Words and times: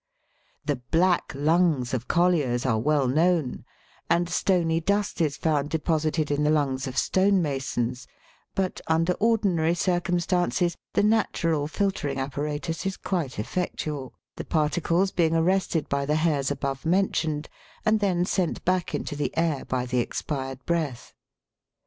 The 0.65 0.77
"black 0.77 1.31
lungs" 1.35 1.93
of 1.93 2.07
colliers 2.07 2.65
are 2.65 2.79
well 2.79 3.07
known, 3.07 3.65
and 4.09 4.27
stony 4.27 4.79
dust 4.79 5.21
is 5.21 5.37
found 5.37 5.69
deposited 5.69 6.31
in 6.31 6.43
the 6.43 6.49
lungs 6.49 6.87
of 6.87 6.97
stone 6.97 7.39
masons, 7.39 8.07
but, 8.55 8.81
under 8.87 9.13
ordinary 9.19 9.75
circumstances, 9.75 10.75
the 10.95 11.03
natural 11.03 11.67
filtering 11.67 12.17
apparatus 12.19 12.83
is 12.87 12.97
quite 12.97 13.37
effectual, 13.37 14.15
the 14.37 14.43
particles 14.43 15.11
being 15.11 15.35
arrested 15.35 15.87
by 15.87 16.07
the 16.07 16.15
hairs 16.15 16.49
above 16.49 16.83
mentioned 16.83 17.47
and 17.85 17.99
then 17.99 18.25
sent 18.25 18.65
back 18.65 18.95
into 18.95 19.15
the 19.15 19.31
air 19.37 19.65
by 19.65 19.85
the 19.85 19.99
expired 19.99 20.57
breath. 20.65 21.13